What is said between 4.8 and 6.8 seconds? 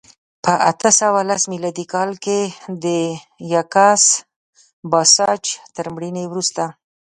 پاساج تر مړینې وروسته